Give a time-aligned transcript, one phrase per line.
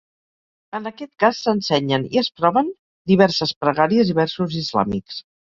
[0.77, 2.73] En aquest cas, s'ensenyen i es proven
[3.15, 5.25] diverses pregàries i versos islàmics.